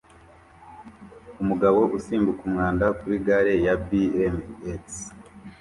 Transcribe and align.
Umugabo 1.41 1.79
usimbuka 1.97 2.41
umwanda 2.49 2.85
kuri 2.99 3.15
gare 3.25 3.53
ya 3.65 3.75
bmx 3.87 4.85